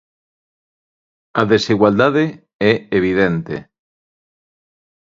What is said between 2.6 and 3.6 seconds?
é evidente.